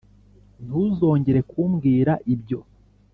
ntuzongere 0.65 1.39
kumbwira 1.51 2.13
ibyo. 2.33 2.59